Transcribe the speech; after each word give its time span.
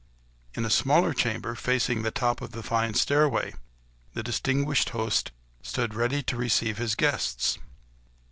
In 0.55 0.65
a 0.65 0.71
smaller 0.71 1.13
chamber, 1.13 1.53
facing 1.53 2.01
the 2.01 2.09
top 2.09 2.41
of 2.41 2.53
the 2.53 2.63
fine 2.63 2.95
stairway, 2.95 3.53
the 4.15 4.23
distinguished 4.23 4.89
host 4.97 5.31
stood 5.61 5.93
ready 5.93 6.23
to 6.23 6.35
receive 6.37 6.79
his 6.79 6.95
guests. 6.95 7.59